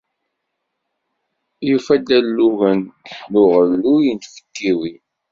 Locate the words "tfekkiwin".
4.19-5.01